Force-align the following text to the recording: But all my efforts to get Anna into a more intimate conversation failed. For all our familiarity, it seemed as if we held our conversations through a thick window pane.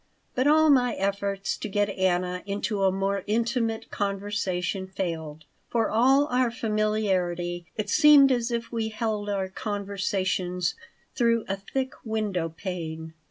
But 0.33 0.47
all 0.47 0.71
my 0.71 0.95
efforts 0.95 1.55
to 1.59 1.69
get 1.69 1.89
Anna 1.91 2.41
into 2.47 2.83
a 2.85 2.91
more 2.91 3.23
intimate 3.27 3.91
conversation 3.91 4.87
failed. 4.87 5.45
For 5.69 5.91
all 5.91 6.25
our 6.29 6.49
familiarity, 6.49 7.67
it 7.77 7.87
seemed 7.87 8.31
as 8.31 8.49
if 8.49 8.71
we 8.71 8.89
held 8.89 9.29
our 9.29 9.47
conversations 9.47 10.73
through 11.13 11.45
a 11.47 11.55
thick 11.55 11.93
window 12.03 12.49
pane. 12.49 13.13